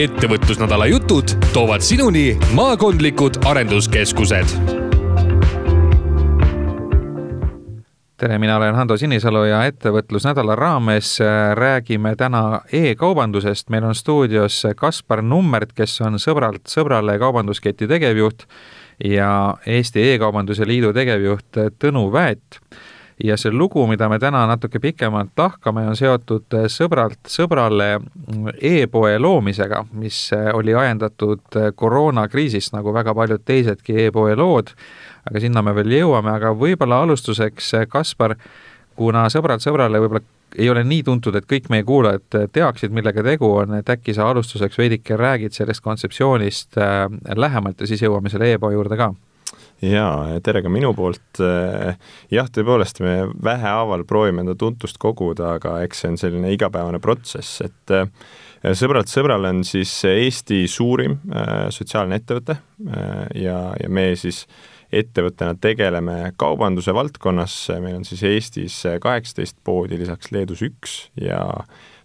[0.00, 4.54] ettevõtlusnädala jutud toovad sinuni maakondlikud arenduskeskused
[8.20, 13.68] tere, mina olen Hando Sinisalu ja ettevõtlusnädala raames äh, räägime täna e-kaubandusest.
[13.70, 18.46] meil on stuudios Kaspar Nummert, kes on Sõbralt sõbrale kaubandusketi tegevjuht
[19.04, 22.60] ja Eesti E-kaubanduse Liidu tegevjuht Tõnu Väet.
[23.24, 28.00] Ja see lugu, mida me täna natuke pikemalt lahkame, on seotud Sõbralt sõbrale
[28.56, 34.74] e-poe loomisega, mis oli ajendatud koroonakriisist, nagu väga paljud teisedki e-poe lood.
[35.28, 38.36] Aga sinna me veel jõuame, aga võib-olla alustuseks, Kaspar,
[38.96, 40.24] kuna Sõbrad sõbrale võib-olla
[40.58, 44.26] ei ole nii tuntud, et kõik meie kuulajad teaksid, millega tegu on, et äkki sa
[44.30, 47.04] alustuseks veidike räägid sellest kontseptsioonist äh,
[47.36, 49.12] lähemalt ja siis jõuame selle e-poe juurde ka
[49.82, 51.40] jaa, tere ka minu poolt.
[51.44, 51.96] Äh,
[52.32, 57.62] jah, tõepoolest, me vähehaaval proovime enda tuntust koguda, aga eks see on selline igapäevane protsess,
[57.66, 58.10] et äh,
[58.76, 61.16] sõbrad sõbrale on siis Eesti suurim
[61.72, 62.58] sotsiaalne ettevõte
[63.40, 69.98] ja, ja me siis äh, ettevõttena tegeleme kaubanduse valdkonnas, meil on siis Eestis kaheksateist poodi,
[70.00, 71.40] lisaks Leedus üks ja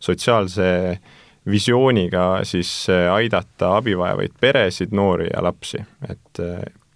[0.03, 0.67] sotsiaalse
[1.49, 6.41] visiooniga siis aidata abivajavaid peresid, noori ja lapsi, et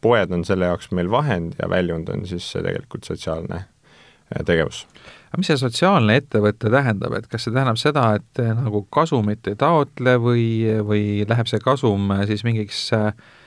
[0.01, 4.85] poed on selle jaoks meil vahend ja väljund on siis tegelikult sotsiaalne eh, tegevus.
[5.29, 9.59] aga mis see sotsiaalne ettevõte tähendab, et kas see tähendab seda, et nagu kasumit ei
[9.59, 10.47] taotle või,
[10.85, 13.38] või läheb see kasum siis mingiks äh, Äh,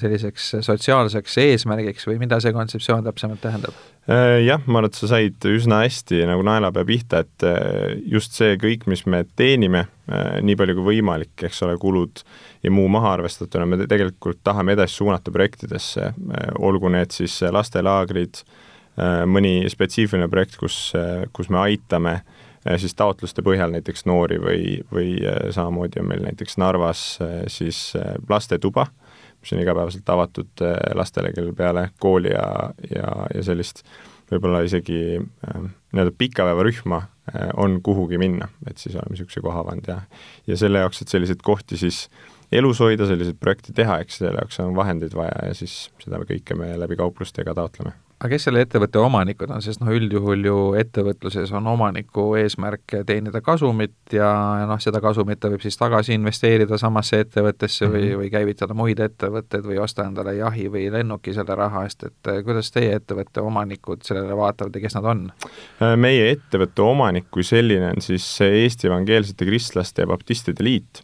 [0.00, 3.76] selliseks sotsiaalseks eesmärgiks või mida see kontseptsioon täpsemalt tähendab?
[4.10, 8.36] Äh, jah, ma arvan, et sa said üsna hästi nagu naelapea pihta, et äh, just
[8.36, 9.86] see kõik, mis me teenime,
[10.42, 12.24] nii palju kui võimalik, eks ole, kulud
[12.66, 16.10] ja muu maha arvestatuna, me tegelikult tahame edasi suunata projektidesse,
[16.58, 18.42] olgu need siis lastelaagrid,
[19.30, 20.90] mõni spetsiifiline projekt, kus,
[21.32, 22.18] kus me aitame
[22.82, 25.14] siis taotluste põhjal näiteks noori või, või
[25.54, 27.06] samamoodi on meil näiteks Narvas
[27.50, 27.80] siis
[28.28, 28.90] lastetuba
[29.42, 32.48] mis on igapäevaselt avatud äh, lastele, kellel peale kooli ja,
[32.90, 33.84] ja, ja sellist
[34.32, 39.90] võib-olla isegi äh, nii-öelda pikapäevarühma äh, on kuhugi minna, et siis oleme niisuguse koha pannud
[39.90, 40.00] ja
[40.46, 42.06] ja selle jaoks, et selliseid kohti siis
[42.52, 46.56] elus hoida, selliseid projekte teha, eks selle jaoks on vahendeid vaja ja siis seda kõike
[46.58, 51.50] me läbi kauplustega taotleme aga kes selle ettevõtte omanikud on, sest noh, üldjuhul ju ettevõtluses
[51.58, 54.28] on omaniku eesmärk teenida kasumit ja,
[54.60, 58.20] ja noh, seda kasumit ta võib siis tagasi investeerida samasse ettevõttesse või, mhm.
[58.20, 62.38] või käivitada muid ettevõtteid või osta endale jahi või lennuki selle raha eest, et eh,
[62.46, 65.24] kuidas teie ettevõtte omanikud sellele vaatavad ja kes nad on?
[65.82, 71.02] Äh, meie ettevõtte omanik kui selline on siis Eesti Evangeelsete Kristlaste ja Baptistide Liit,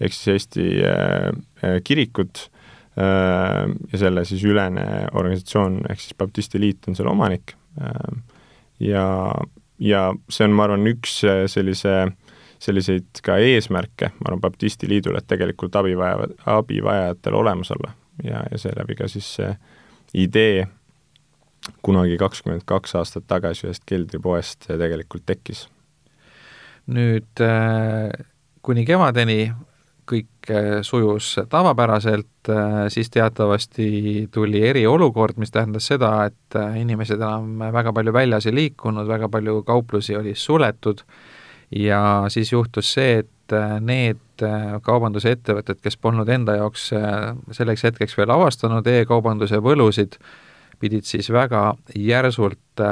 [0.00, 1.28] ehk siis Eesti äh,
[1.60, 2.53] äh kirikud Äh,
[2.96, 7.56] ja selle siis ülene organisatsioon, ehk siis Baptisti Liit on selle omanik.
[7.80, 8.20] Äh,
[8.80, 9.06] ja,
[9.78, 11.96] ja see on, ma arvan, üks äh, sellise,
[12.62, 17.94] selliseid ka eesmärke, ma arvan, Baptisti Liidul, et tegelikult abivaja, abivajajatel olemas olla.
[18.22, 19.50] Ja, ja seeläbi ka siis see
[20.14, 20.68] idee
[21.82, 25.64] kunagi kakskümmend kaks aastat tagasi ühest keldripoest tegelikult tekkis.
[26.86, 27.42] nüüd
[28.62, 29.48] kuni kevadeni
[30.08, 37.20] kõik äh, sujus tavapäraselt, äh, siis teatavasti tuli eriolukord, mis tähendas seda, et äh, inimesed
[37.20, 41.04] enam väga palju väljas ei liikunud, väga palju kauplusi oli suletud
[41.74, 43.30] ja siis juhtus see, et
[43.84, 44.40] need
[44.82, 46.86] kaubandusettevõtted, kes polnud enda jaoks
[47.52, 50.16] selleks hetkeks veel avastanud e-kaubanduse võlusid,
[50.80, 52.82] pidid siis väga järsult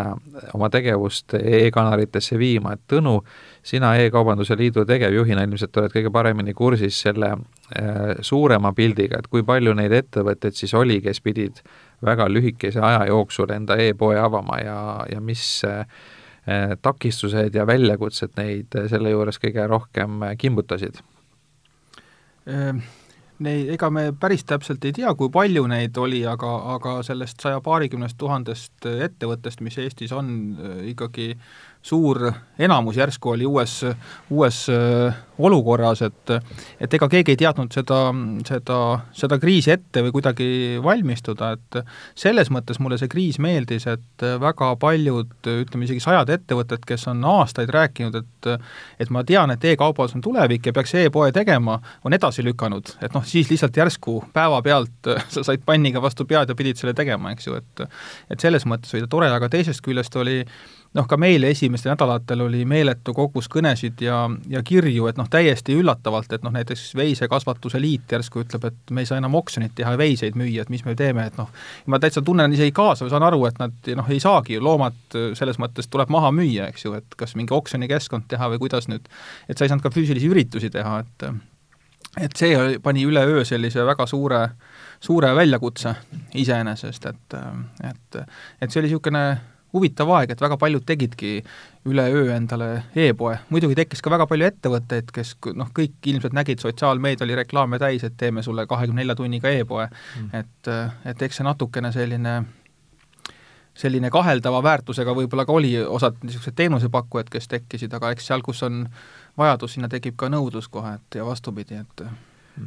[0.52, 3.16] oma tegevust e-kanalitesse viima, et Tõnu,
[3.62, 9.44] sina E-kaubanduse Liidu tegevjuhina ilmselt oled kõige paremini kursis selle äh, suurema pildiga, et kui
[9.46, 11.62] palju neid ettevõtteid siis oli, kes pidid
[12.02, 14.80] väga lühikese aja jooksul enda e-poe avama ja,
[15.12, 15.86] ja mis äh,
[16.82, 20.98] takistused ja väljakutsed neid selle juures kõige rohkem kimbutasid?
[22.50, 22.80] Ehm,
[23.46, 27.62] neid, ega me päris täpselt ei tea, kui palju neid oli, aga, aga sellest saja
[27.62, 30.32] paarikümnest tuhandest ettevõttest, mis Eestis on,
[30.90, 31.46] ikkagi äh,
[31.82, 33.80] suur enamus järsku oli uues,
[34.30, 36.32] uues äh, olukorras, et
[36.80, 37.98] et ega keegi ei teadnud seda,
[38.46, 38.78] seda,
[39.16, 40.48] seda kriisi ette või kuidagi
[40.82, 41.78] valmistuda, et
[42.18, 47.24] selles mõttes mulle see kriis meeldis, et väga paljud, ütleme isegi sajad ettevõtted, kes on
[47.32, 48.50] aastaid rääkinud, et
[49.02, 53.14] et ma tean, et e-kaubandus on tulevik ja peaks e-poe tegema, on edasi lükanud, et
[53.14, 57.50] noh, siis lihtsalt järsku päevapealt sa said panniga vastu pead ja pidid selle tegema, eks
[57.50, 57.86] ju, et
[58.30, 60.42] et selles mõttes oli ta tore, aga teisest küljest oli
[60.94, 65.76] noh, ka meil esimestel nädalatel oli meeletu kogus kõnesid ja, ja kirju, et noh, täiesti
[65.78, 69.94] üllatavalt, et noh, näiteks Veisekasvatuse Liit järsku ütleb, et me ei saa enam oksjonit teha
[69.94, 71.48] ja veiseid müüa, et mis me teeme, et noh,
[71.86, 75.60] ma täitsa tunnen isegi kaasa või saan aru, et nad noh, ei saagi, loomad selles
[75.62, 79.08] mõttes tuleb maha müüa, eks ju, et kas mingi oksjonikeskkond teha või kuidas nüüd,
[79.48, 81.32] et sa ei saanud ka füüsilisi üritusi teha, et
[82.20, 84.42] et see oli, pani üleöö sellise väga suure,
[85.00, 85.94] suure väljakutse
[86.36, 87.36] iseenesest, et,
[87.88, 88.18] et,
[88.60, 89.22] et see oli niisugune
[89.72, 91.40] huvitav aeg, et väga paljud tegidki
[91.88, 97.26] üleöö endale e-poe, muidugi tekkis ka väga palju ettevõtteid, kes noh, kõik ilmselt nägid, sotsiaalmeedia
[97.26, 100.72] oli reklaame täis, et teeme sulle kahekümne nelja tunniga e-poe mm., et,
[101.08, 102.42] et eks see natukene selline
[103.72, 108.60] selline kaheldava väärtusega võib-olla ka oli osad niisugused teenusepakkujad, kes tekkisid, aga eks seal, kus
[108.68, 108.82] on
[109.40, 112.04] vajadus, sinna tekib ka nõudlus kohe, et ja vastupidi, et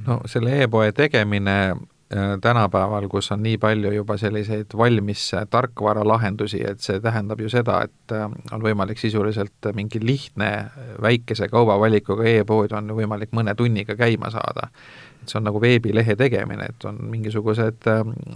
[0.07, 1.94] no selle e-poe tegemine Äh,
[2.41, 7.79] tänapäeval, kus on nii palju juba selliseid valmis äh, tarkvaralahendusi, et see tähendab ju seda,
[7.87, 10.51] et äh, on võimalik sisuliselt mingi lihtne
[11.01, 14.69] väikese kaubavalikuga e-pood on võimalik mõne tunniga käima saada.
[15.21, 17.87] et see on nagu veebilehe tegemine, et on mingisugused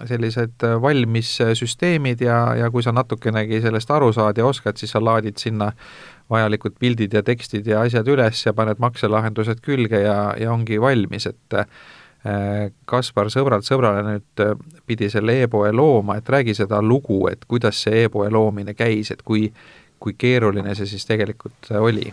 [0.10, 5.04] sellised valmis süsteemid ja, ja kui sa natukenegi sellest aru saad ja oskad, siis sa
[5.04, 5.72] laadid sinna
[6.30, 11.30] vajalikud pildid ja tekstid ja asjad üles ja paned makselahendused külge ja, ja ongi valmis,
[11.30, 11.66] et Äh,
[12.90, 14.58] Kaspar sõbralt sõbrale nüüd äh,
[14.88, 19.24] pidi selle e-poe looma, et räägi seda lugu, et kuidas see e-poe loomine käis, et
[19.24, 19.46] kui,
[20.04, 22.12] kui keeruline see siis tegelikult äh, oli?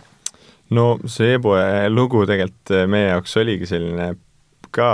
[0.71, 4.13] no see e-poe lugu tegelikult meie jaoks oligi selline
[4.71, 4.89] ka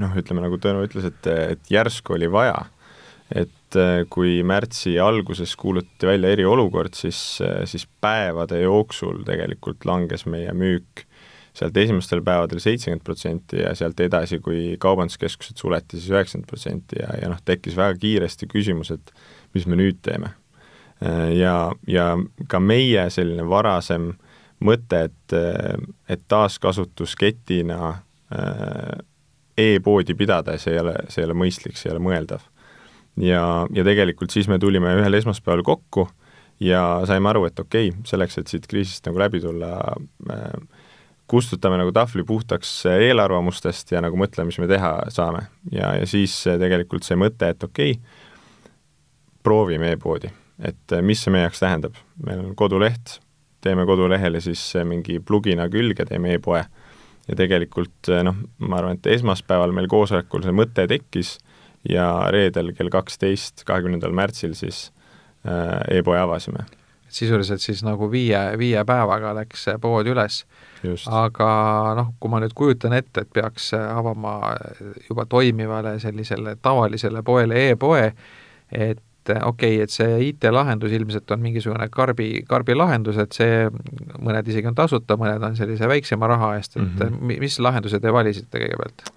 [0.00, 2.56] noh, ütleme nagu Tõnu ütles, et, et järsku oli vaja.
[3.28, 3.76] et
[4.08, 7.20] kui märtsi alguses kuulutati välja eriolukord, siis,
[7.68, 11.04] siis päevade jooksul tegelikult langes meie müük
[11.58, 17.10] sealt esimestel päevadel seitsekümmend protsenti ja sealt edasi, kui kaubanduskeskused suleti, siis üheksakümmend protsenti ja,
[17.22, 19.12] ja noh, tekkis väga kiiresti küsimus, et
[19.56, 20.34] mis me nüüd teeme.
[21.34, 22.06] Ja, ja
[22.50, 24.12] ka meie selline varasem
[24.66, 25.34] mõte, et,
[26.10, 27.78] et taaskasutusketina
[28.34, 28.96] äh,
[29.58, 32.42] e-poodi pidada, see ei ole, see ei ole mõistlik, see ei ole mõeldav.
[33.22, 33.42] ja,
[33.74, 36.08] ja tegelikult siis me tulime ühel esmaspäeval kokku
[36.62, 39.72] ja saime aru, et okei okay,, selleks, et siit kriisist nagu läbi tulla
[40.30, 40.77] äh,,
[41.28, 45.46] kustutame nagu tahvli puhtaks eelarvamustest ja nagu mõtleme, mis me teha saame.
[45.72, 48.26] ja, ja siis tegelikult see mõte, et okei okay,,
[49.44, 50.30] proovime e-poodi,
[50.64, 51.98] et mis see meie jaoks tähendab.
[52.24, 53.18] meil on koduleht,
[53.64, 56.64] teeme kodulehele siis mingi plugina külge, teeme e-poe.
[57.28, 61.36] ja tegelikult noh, ma arvan, et esmaspäeval meil koosolekul see mõte tekkis
[61.88, 64.88] ja reedel kell kaksteist, kahekümnendal märtsil siis
[65.92, 66.64] e-poe avasime.
[67.08, 70.44] Sisuliselt siis nagu viie, viie päevaga läks pood üles
[71.10, 71.48] aga
[71.98, 74.54] noh, kui ma nüüd kujutan ette, et peaks avama
[75.08, 78.12] juba toimivale sellisele tavalisele poele e-poe,
[78.70, 83.66] et okei okay,, et see IT-lahendus ilmselt on mingisugune karbi, karbi lahendus, et see,
[84.24, 87.40] mõned isegi on tasuta, mõned on sellise väiksema raha eest, et mm -hmm.
[87.44, 89.10] mis lahenduse te valisite kõigepealt?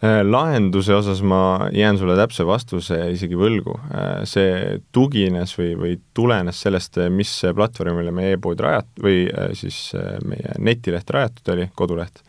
[0.00, 3.74] Äh, lahenduse osas ma jään sulle täpse vastuse isegi võlgu.
[3.92, 9.90] Äh, see tugines või, või tulenes sellest, mis platvormile meie e-pood rajat- või äh, siis
[10.24, 12.24] meie netileht rajatud oli, koduleht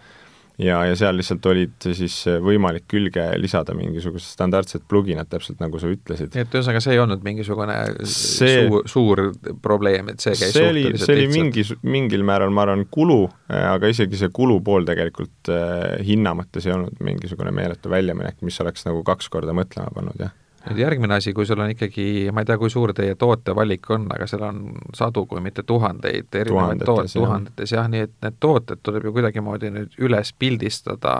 [0.61, 5.89] ja, ja seal lihtsalt olid siis võimalik külge lisada mingisugused standardsed pluginad, täpselt nagu sa
[5.91, 6.35] ütlesid.
[6.35, 9.23] et ühesõnaga, see ei olnud mingisugune see, suur, suur
[9.63, 13.91] probleem, et see käis see oli, see oli mingi, mingil määral, ma arvan, kulu, aga
[13.91, 19.03] isegi see kulupool tegelikult eh, hinna mõttes ei olnud mingisugune meeletu väljaminek, mis oleks nagu
[19.07, 20.35] kaks korda mõtlema pannud, jah
[20.67, 24.07] nüüd järgmine asi, kui sul on ikkagi, ma ei tea, kui suur teie tootevalik on,
[24.13, 24.61] aga seal on
[24.97, 29.71] sadu, kui mitte tuhandeid erinevaid tooteid, tuhandetes jah, nii et need tooted tuleb ju kuidagimoodi
[29.73, 31.17] nüüd üles pildistada,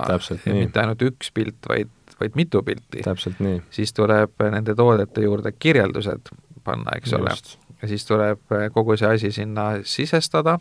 [0.48, 3.05] mitte ainult üks pilt, vaid, vaid mitu pilti.
[3.74, 6.33] siis tuleb nende toodete juurde kirjeldused
[6.63, 7.21] panna, eks Just.
[7.21, 7.77] ole.
[7.81, 10.60] ja siis tuleb kogu see asi sinna sisestada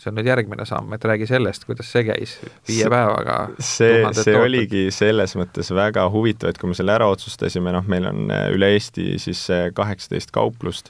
[0.00, 2.36] see on nüüd järgmine samm, et räägi sellest, kuidas see käis
[2.68, 3.36] viie päevaga.
[3.58, 4.38] see, see tooted.
[4.40, 8.46] oligi selles mõttes väga huvitav, et kui me selle ära otsustasime, noh, meil on äh,
[8.54, 10.88] üle Eesti siis äh, kaheksateist kauplust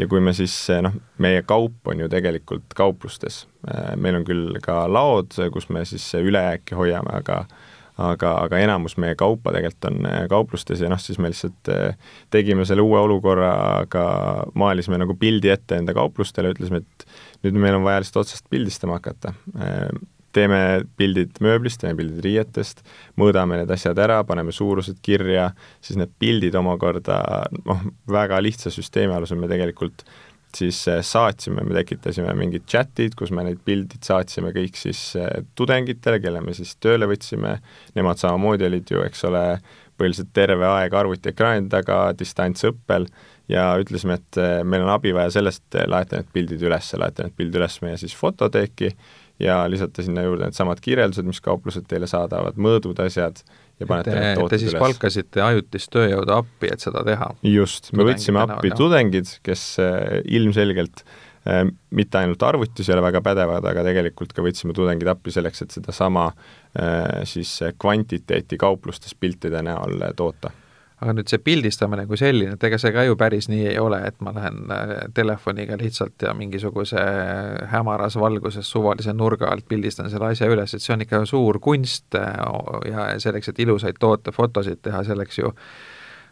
[0.00, 3.46] ja kui me siis äh, noh, meie kaup on ju tegelikult kauplustes,
[4.00, 7.44] meil on küll ka laod, kus me siis ülejääki hoiame, aga
[8.00, 11.68] aga, aga enamus meie kaupa tegelikult on kauplustes ja noh, siis me lihtsalt
[12.32, 14.04] tegime selle uue olukorraga,
[14.56, 17.04] maalisime nagu pildi ette enda kauplustele, ütlesime, et
[17.44, 19.34] nüüd meil on vaja lihtsalt otsast pildistama hakata.
[20.30, 22.84] teeme pildid mööblist, teeme pildid riietest,
[23.18, 25.48] mõõdame need asjad ära, paneme suurused kirja,
[25.82, 27.16] siis need pildid omakorda,
[27.66, 30.04] noh, väga lihtsa süsteemi alusel me tegelikult
[30.56, 35.42] siis eh, saatsime, me tekitasime mingid chatid, kus me neid pildid saatsime kõik siis eh,
[35.58, 37.56] tudengitele, kelle me siis tööle võtsime,
[37.98, 39.44] nemad samamoodi olid ju, eks ole,
[40.00, 43.06] põhiliselt terve aeg arvutiekraani taga distantsõppel
[43.50, 47.36] ja ütlesime, et eh, meil on abi vaja sellest, laeta need pildid üles, laeta need
[47.38, 48.90] pildid üles meie siis fototeeki
[49.40, 53.40] ja lisata sinna juurde needsamad kirjeldused, mis kauplused teile saadavad, mõõdud, asjad
[53.80, 54.52] ja panete need tooted üles.
[54.52, 54.82] Te siis üles.
[54.84, 57.32] palkasite ajutist tööjõudu appi, et seda teha?
[57.48, 61.04] just, me võtsime appi tudengid, kes eh, ilmselgelt
[61.96, 65.72] mitte ainult arvutis ei ole väga pädevad, aga tegelikult ka võtsime tudengid appi selleks, et
[65.72, 66.26] sedasama
[67.24, 70.52] siis kvantiteeti kauplustes piltide näol toota
[71.00, 74.02] aga nüüd see pildistamine kui selline, et ega see ka ju päris nii ei ole,
[74.10, 77.04] et ma lähen äh, telefoniga lihtsalt ja mingisuguse
[77.72, 82.18] hämaras valguses suvalise nurga alt pildistan selle asja üles, et see on ikka suur kunst
[82.20, 82.28] äh,
[82.90, 85.54] ja selleks, et ilusaid tootefotosid teha, selleks ju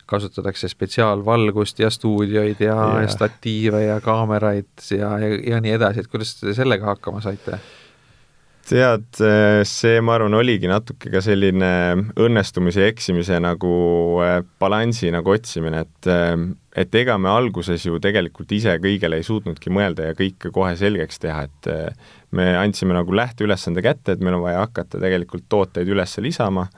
[0.09, 3.09] kasutatakse spetsiaalvalgust ja stuudioid ja yeah.
[3.13, 7.61] statiive ja kaameraid ja, ja, ja nii edasi, et kuidas te sellega hakkama saite?
[8.69, 9.07] Tead,
[9.69, 11.71] see, ma arvan, oligi natuke ka selline
[12.21, 13.73] õnnestumise ja eksimise nagu
[14.25, 16.35] äh, balansi nagu otsimine, et äh,
[16.79, 21.19] et ega me alguses ju tegelikult ise kõigele ei suutnudki mõelda ja kõike kohe selgeks
[21.25, 25.89] teha, et äh, me andsime nagu lähteülesande kätte, et meil on vaja hakata tegelikult tooteid
[25.89, 26.69] üles lisama,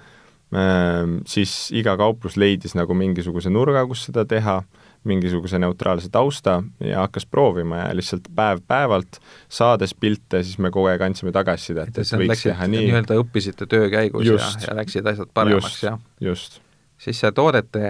[1.30, 4.56] siis iga kauplus leidis nagu mingisuguse nurga, kus seda teha
[5.04, 11.04] mingisuguse neutraalse tausta ja hakkas proovima ja lihtsalt päev-päevalt, saades pilte, siis me kogu aeg
[11.06, 12.82] andsime tagasisidet, et, võiks teha nii.
[12.90, 15.96] nii-öelda õppisite töö käigus just, ja, ja läksid asjad paremaks, jah?
[16.20, 16.60] just.
[17.00, 17.82] siis see toodete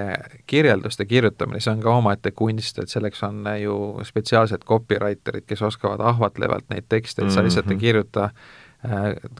[0.46, 3.76] kirjelduste kirjutamine, see on ka omaette kunst, et selleks on ju
[4.06, 7.82] spetsiaalsed copywriter'id, kes oskavad ahvatlevalt neid tekste, et sa lihtsalt mm -hmm.
[7.82, 8.30] ei kirjuta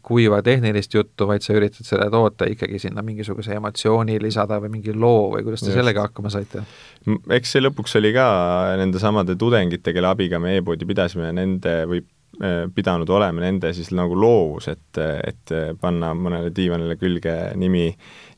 [0.04, 4.92] kuiva tehnilist juttu, vaid sa üritad selle toota ikkagi sinna mingisuguse emotsiooni lisada või mingi
[4.92, 5.78] loo või kuidas te Just.
[5.80, 6.64] sellega hakkama saite?
[7.32, 8.26] eks see lõpuks oli ka
[8.80, 14.18] nendesamade tudengite, kelle abiga me e-poodi pidasime, nende või äh, pidanud olema nende siis nagu
[14.18, 17.88] loovus, et, et panna mõnele diivanile külge nimi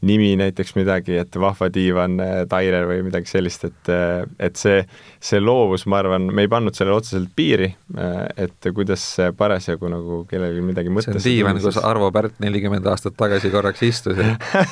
[0.02, 4.80] nimi näiteks midagi, et vahva diivan, äh, Tairer või midagi sellist, et äh, et see,
[5.22, 8.16] see loovus, ma arvan, me ei pannud sellele otseselt piiri, äh,
[8.46, 9.04] et kuidas
[9.38, 13.84] parasjagu nagu kellelgi midagi mõttes see on diivan, kus Arvo Pärt nelikümmend aastat tagasi korraks
[13.86, 14.18] istus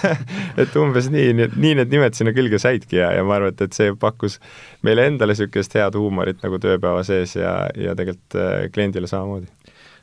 [0.60, 3.62] et umbes nii, nii, nii need nimed sinna külge saidki ja, ja ma arvan, et,
[3.68, 4.40] et see pakkus
[4.86, 8.34] meile endale niisugust head huumorit nagu tööpäeva sees ja, ja tegelikult
[8.74, 9.46] kliendile samamoodi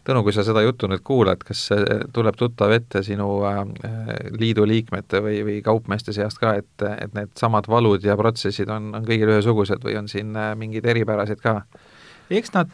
[0.07, 1.65] Tõnu, kui sa seda juttu nüüd kuulad, kas
[2.15, 3.57] tuleb tuttav ette sinu äh,
[4.39, 9.07] liidu liikmete või, või kaupmeeste seast ka, et, et needsamad valud ja protsessid on, on
[9.07, 11.59] kõigil ühesugused või on siin äh, mingeid eripärasid ka?
[12.29, 12.74] Eks nad,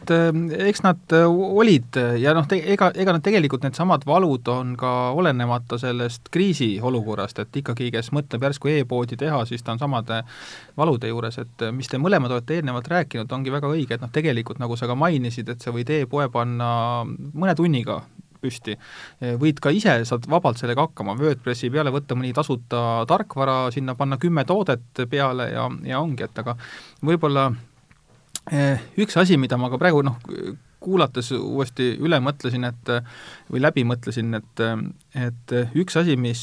[0.68, 6.32] eks nad olid ja noh, ega, ega nad tegelikult needsamad valud on ka olenemata sellest
[6.34, 10.24] kriisiolukorrast, et ikkagi, kes mõtleb järsku e-poodi teha, siis ta on samade
[10.80, 14.62] valude juures, et mis te mõlemad olete eelnevalt rääkinud, ongi väga õige, et noh, tegelikult
[14.64, 16.74] nagu sa ka mainisid, et sa võid e-poe panna
[17.06, 18.02] mõne tunniga
[18.44, 18.76] püsti.
[19.40, 24.20] võid ka ise, saad vabalt sellega hakkama, WordPressi peale võtta mõni tasuta tarkvara, sinna panna
[24.20, 26.58] kümme toodet peale ja, ja ongi, et aga
[27.06, 27.52] võib-olla
[29.00, 30.18] üks asi, mida ma ka praegu noh,
[30.84, 32.90] kuulates uuesti üle mõtlesin, et
[33.52, 34.64] või läbi mõtlesin, et
[35.16, 36.42] et üks asi, mis,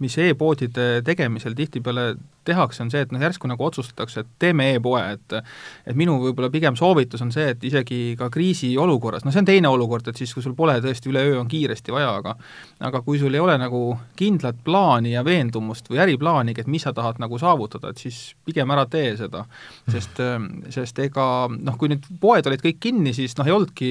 [0.00, 2.14] mis e-poodide tegemisel tihtipeale
[2.46, 5.38] tehakse, on see, et noh, järsku nagu otsustatakse, et teeme e-poe, et
[5.86, 9.70] et minu võib-olla pigem soovitus on see, et isegi ka kriisiolukorras, no see on teine
[9.70, 12.36] olukord, et siis, kui sul pole tõesti üleöö on kiiresti vaja, aga
[12.84, 13.82] aga kui sul ei ole nagu
[14.18, 18.70] kindlat plaani ja veendumust või äriplaanigi, et mis sa tahad nagu saavutada, et siis pigem
[18.74, 19.44] ära tee seda.
[19.90, 20.20] sest,
[20.72, 23.90] sest ega noh, kui nüüd poed olid kõik kinni, siis noh, ei olnudki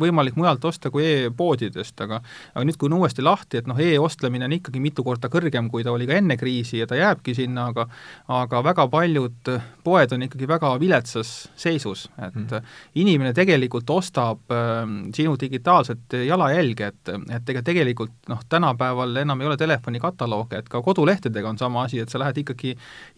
[0.00, 2.20] võimalik mujalt osta kui e-poodidest, aga
[2.54, 5.84] aga nüüd, kui on uuesti lahti, et noh, e-ostlemine on ikkagi mitu korda kõrgem, kui
[5.86, 7.79] ta oli ka enne kriisi ja ta jääbki sinna, aga
[8.28, 9.50] aga väga paljud
[9.84, 12.68] poed on ikkagi väga viletsas seisus, et mm.
[13.00, 14.82] inimene tegelikult ostab äh,
[15.16, 20.82] sinu digitaalset jalajälge, et, et ega tegelikult noh, tänapäeval enam ei ole telefonikatalooge, et ka
[20.84, 22.74] kodulehtedega on sama asi, et sa lähed ikkagi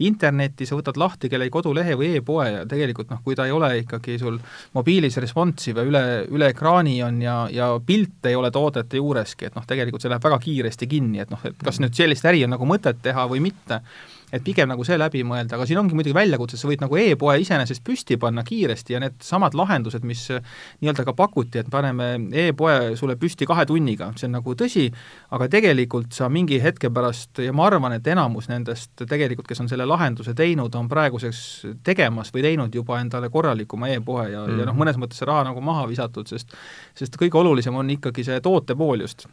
[0.06, 3.72] internetti, sa võtad lahti kellegi kodulehe või e-poe ja tegelikult noh, kui ta ei ole
[3.82, 4.38] ikkagi sul
[4.76, 9.66] mobiilis responsive üle, üle ekraani on ja, ja pilt ei ole toodete juureski, et noh,
[9.68, 12.68] tegelikult see läheb väga kiiresti kinni, et noh, et kas nüüd sellist äri on nagu
[12.68, 13.82] mõtet teha või mitte
[14.32, 17.36] et pigem nagu see läbi mõelda, aga siin ongi muidugi väljakutse, sa võid nagu e-poe
[17.42, 23.18] iseenesest püsti panna kiiresti ja needsamad lahendused, mis nii-öelda ka pakuti, et paneme e-poe sulle
[23.20, 24.86] püsti kahe tunniga, see on nagu tõsi,
[25.36, 29.70] aga tegelikult sa mingi hetke pärast ja ma arvan, et enamus nendest tegelikult, kes on
[29.72, 31.42] selle lahenduse teinud, on praeguseks
[31.84, 35.44] tegemas või teinud juba endale korralikuma e-poe ja mm., ja noh, mõnes mõttes see raha
[35.50, 36.56] nagu maha visatud, sest
[36.98, 39.26] sest kõige olulisem on ikkagi see toote pool just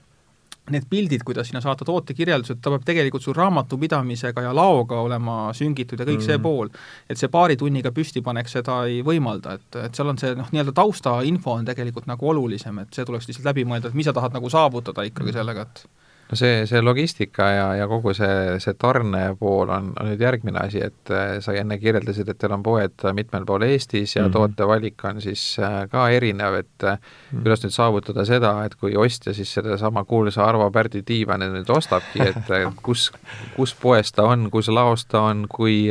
[0.73, 5.99] need pildid, kuidas sinna saata tootekirjeldused, ta peab tegelikult sul raamatupidamisega ja laoga olema süngitud
[5.99, 6.27] ja kõik mm.
[6.27, 6.73] see pool.
[7.09, 10.75] et see paari tunniga püstipanek seda ei võimalda, et, et seal on see noh, nii-öelda
[10.75, 14.35] taustainfo on tegelikult nagu olulisem, et see tuleks lihtsalt läbi mõelda, et mis sa tahad
[14.35, 15.39] nagu saavutada ikkagi mm.
[15.39, 15.85] sellega, et
[16.29, 20.61] no see, see logistika ja, ja kogu see, see tarne pool on, on nüüd järgmine
[20.61, 24.27] asi, et äh, sa enne kirjeldasid, et teil on poed mitmel pool Eestis ja mm
[24.27, 24.33] -hmm.
[24.37, 27.43] tootevalik on siis äh, ka erinev, et mm -hmm.
[27.43, 32.21] kuidas nüüd saavutada seda, et kui ostja siis sedasama kuulsa Arvo Pärdi diivani nüüd ostabki,
[32.21, 32.45] et
[32.85, 33.11] kus,
[33.55, 35.89] kus poes ta on, kus laos ta on, kui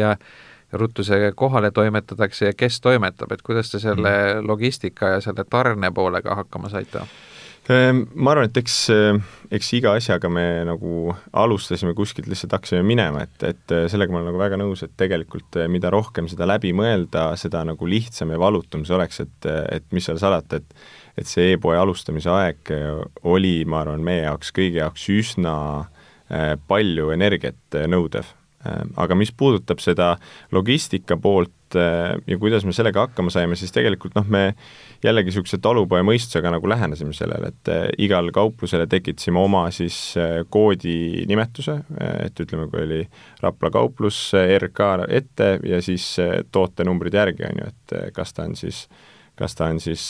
[0.72, 4.48] ruttu see kohale toimetatakse ja kes toimetab, et kuidas te selle mm.
[4.48, 7.00] logistika ja selle tarne poolega hakkama saite?
[7.68, 8.76] Ehm, ma arvan, et eks,
[9.52, 14.30] eks iga asjaga me nagu alustasime kuskilt, lihtsalt hakkasime minema, et, et sellega ma olen
[14.30, 18.86] nagu väga nõus, et tegelikult mida rohkem seda läbi mõelda, seda nagu lihtsam ja valutum
[18.88, 20.80] see oleks, et, et mis seal salata, et
[21.18, 22.72] et see e-poe alustamise aeg
[23.26, 25.54] oli, ma arvan, meie jaoks, kõigi jaoks üsna
[26.30, 28.28] eh, palju energiat nõudev.
[28.66, 30.12] Ehm, aga mis puudutab seda
[30.54, 34.42] logistika poolt eh, ja kuidas me sellega hakkama saime, siis tegelikult noh, me
[35.04, 40.40] jällegi niisuguse talupoja mõistusega nagu lähenesime sellele, et eh, igal kauplusele tekitasime oma siis eh,
[40.48, 41.78] koodinimetuse,
[42.24, 43.02] et ütleme, kui oli
[43.42, 44.88] Rapla kauplus, RK
[45.20, 46.10] ette ja siis
[46.52, 48.86] tootenumbrid järgi, on ju, et kas ta on siis
[49.38, 50.02] kas ta on siis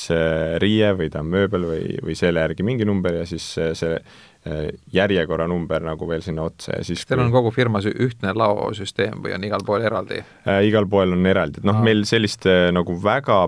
[0.62, 3.98] riie või ta on mööbel või, või selle järgi mingi number ja siis see
[4.46, 9.32] Äh, järjekorranumber nagu veel sinna otsa ja siis Teil on kogu firmas ühtne laosüsteem või
[9.34, 10.60] on igal pool eraldi äh,?
[10.68, 13.40] Igal pool on eraldi, et noh, meil sellist äh, nagu väga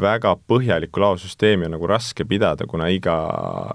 [0.00, 3.16] väga põhjalikku laosüsteemi on nagu raske pidada, kuna iga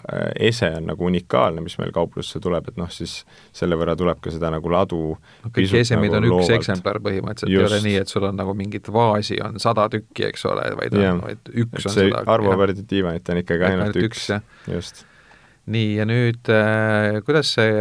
[0.07, 3.19] äh, ese on nagu unikaalne, mis meil kauplusse tuleb, et noh, siis
[3.55, 6.53] selle võrra tuleb ka seda nagu ladu no, kõik esemid nagu on loovalt.
[6.53, 10.29] üks eksemplar põhimõtteliselt, ei ole nii, et sul on nagu mingit vaasi on sada tükki,
[10.31, 12.23] eks ole, vaid on, vaid üks et on seda.
[12.37, 15.05] Arvo Pärdi diivanit on ikkagi ainult, ainult üks, üks, just
[15.67, 17.71] nii, ja nüüd äh, kuidas see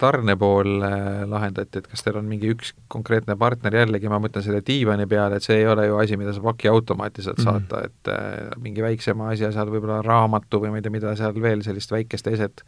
[0.00, 4.44] tarne pool äh, lahendati, et kas teil on mingi üks konkreetne partner, jällegi ma mõtlen
[4.44, 7.68] selle diivani peale, et see ei ole ju asi, mida saab pakiautomaati sealt mm -hmm.
[7.70, 11.40] saata, et äh, mingi väiksema asja seal võib-olla raamatu või ma ei tea, mida seal
[11.40, 12.64] veel, sellist väikest eset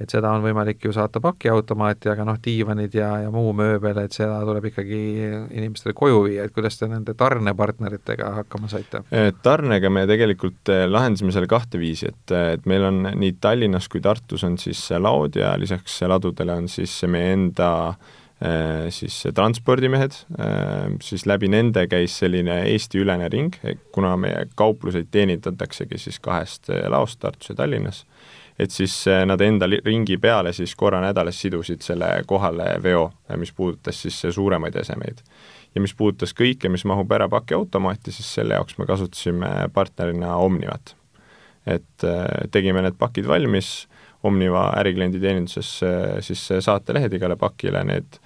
[0.00, 4.16] et seda on võimalik ju saata pakiautomaati, aga noh, diivanid ja, ja muu mööbel, et
[4.16, 5.00] seda tuleb ikkagi
[5.56, 9.04] inimestele koju viia, et kuidas te nende tarnepartneritega hakkama saite?
[9.44, 13.90] tarnega me tegelikult eh, lahendasime selle kahte viisi, et, eh, et meil on nii Tallinnas
[13.92, 17.70] kui Tartus on siis laod ja lisaks ladudele on siis meie enda
[18.88, 20.14] siis transpordimehed,
[21.04, 23.58] siis läbi nende käis selline Eesti-ülene ring,
[23.92, 28.06] kuna meie kaupluseid teenindataksegi siis kahest laost Tartus ja Tallinnas
[28.60, 33.38] et siis eh, nad enda ringi peale siis korra nädalas sidusid selle kohale veo, eh,
[33.40, 35.22] mis puudutas siis suuremaid esemeid.
[35.74, 40.94] ja mis puudutas kõike, mis mahub ära pakiautomaati, siis selle jaoks me kasutasime partnerina Omnivat.
[41.66, 43.88] et eh, tegime need pakid valmis,
[44.22, 45.68] Omniva ärikliendi teeninduses
[46.20, 48.18] siis saatelehed igale pakile, need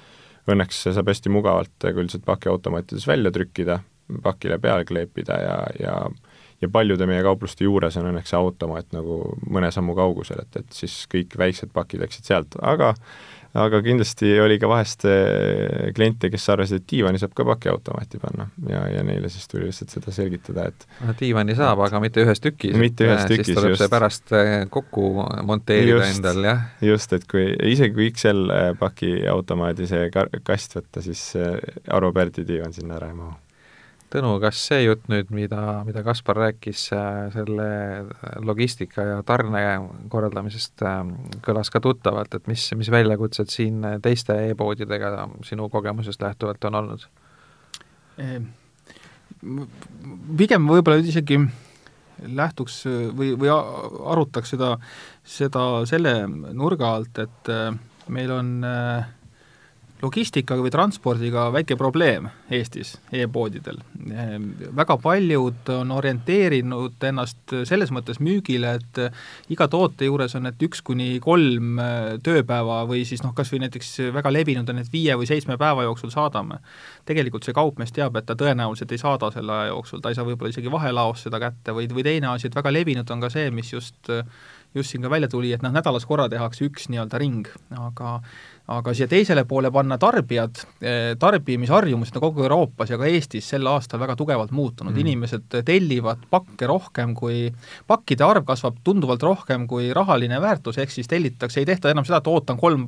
[0.50, 3.78] õnneks saab hästi mugavalt ka üldiselt pakiautomaatides välja trükkida,
[4.22, 5.94] pakile peale kleepida ja, ja
[6.62, 10.76] ja paljude meie kaupluste juures on õnneks see automaat nagu mõne sammu kaugusel, et, et
[10.82, 12.94] siis kõik väiksed pakid läksid sealt, aga
[13.54, 18.48] aga kindlasti oli ka vahest eh, kliente, kes arvasid, et diivani saab ka pakiautomaati panna
[18.70, 22.42] ja, ja neile siis tuli lihtsalt seda selgitada, et no diivani saab, aga mitte ühes
[22.42, 22.74] tükis.
[22.80, 23.52] mitte ühes tükis, just.
[23.52, 25.06] siis tuleb see pärast eh, kokku
[25.46, 26.66] monteerida just, endal, jah.
[26.82, 30.10] just, et kui, isegi kui XL eh, pakiautomaadi see
[30.42, 31.22] kast võtta, siis
[31.94, 33.36] Arvo Pärdi diivan sinna ära ei mahu
[34.14, 37.66] Tõnu, kas see jutt nüüd, mida, mida Kaspar rääkis äh, selle
[38.46, 39.62] logistika ja tarne
[40.12, 41.00] korraldamisest, äh,
[41.42, 47.08] kõlas ka tuttavalt, et mis, mis väljakutsed siin teiste e-poodidega sinu kogemusest lähtuvalt on olnud?
[48.22, 48.46] Ehm,
[50.38, 51.40] pigem võib-olla isegi
[52.22, 52.84] lähtuks
[53.16, 54.76] või, või arutaks seda,
[55.26, 57.74] seda selle nurga alt, et äh,
[58.14, 59.06] meil on äh,
[60.04, 63.80] logistikaga või transpordiga väike probleem Eestis e-poodidel.
[64.12, 69.00] Ehm, väga paljud on orienteerinud ennast selles mõttes müügile, et
[69.52, 73.64] iga toote juures on, et üks kuni kolm äh, tööpäeva või siis noh, kas või
[73.64, 76.60] näiteks väga levinud on, et viie või seitsme päeva jooksul saadame.
[77.04, 80.24] tegelikult see kaupmees teab, et ta tõenäoliselt ei saada selle aja jooksul, ta ei saa
[80.24, 83.50] võib-olla isegi vahelaos seda kätte või, või teine asi, et väga levinud on ka see,
[83.50, 84.12] mis just
[84.74, 88.16] just siin ka välja tuli, et noh, nädalas korra tehakse üks nii-öelda ring, aga
[88.72, 93.66] aga siia teisele poole panna tarbijad, eh, tarbimisharjumused on kogu Euroopas ja ka Eestis sel
[93.68, 97.50] aastal väga tugevalt muutunud mm., inimesed tellivad pakke rohkem kui,
[97.86, 102.22] pakkide arv kasvab tunduvalt rohkem kui rahaline väärtus, ehk siis tellitakse, ei tehta enam seda,
[102.22, 102.86] et ootan kolm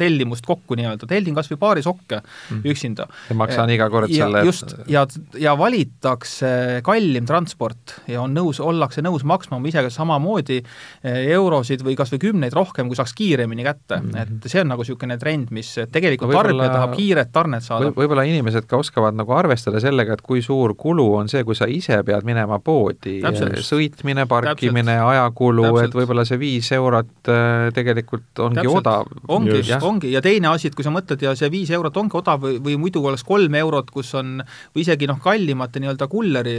[0.00, 2.64] tellimust kokku nii-öelda, tellin kas või paari sokke mm.
[2.72, 3.08] üksinda.
[3.28, 5.04] ja maksan iga kord ja, selle just, ja,
[5.36, 12.00] ja valitakse kallim transport ja on nõus, ollakse nõus maksma ise samamoodi eh, eurosid või
[12.00, 14.40] kas või kümneid rohkem, kui saaks kiiremini kätte mm, -hmm.
[14.40, 17.90] et see on nagu niisugune trend, mis tegelikult tarbija tahab kiiret tarnet saada.
[17.96, 21.68] võib-olla inimesed ka oskavad nagu arvestada sellega, et kui suur kulu on see, kui sa
[21.70, 23.18] ise pead minema poodi,
[23.64, 28.80] sõitmine, parkimine, ajakulu, et võib-olla see viis eurot äh, tegelikult ongi Täpselt.
[28.80, 29.12] odav.
[29.28, 32.42] ongi, ongi, ja teine asi, et kui sa mõtled ja see viis eurot ongi odav
[32.44, 34.38] või, või muidu oleks kolm eurot, kus on,
[34.74, 36.56] või isegi noh, kallimate nii-öelda kulleri,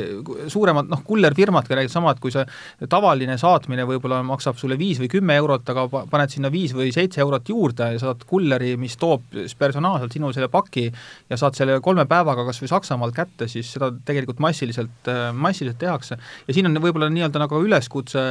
[0.52, 2.46] suuremad noh, kullerfirmadki räägivad sama, et kui see
[2.90, 7.22] tavaline saatmine võib-olla maksab sulle viis või kümme eurot, aga paned sinna viis või seitse
[7.24, 9.26] eurot juurde ja saad kulleri kulleri, mis toob
[9.60, 10.88] personaalselt sinu selle paki
[11.30, 16.18] ja saad selle kolme päevaga kas või Saksamaalt kätte, siis seda tegelikult massiliselt, massiliselt tehakse.
[16.48, 18.24] ja siin on võib-olla nii-öelda nagu üleskutse